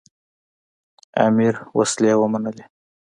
امیر 1.25 1.55
وسلې 1.77 2.13
ومنلې. 2.17 2.63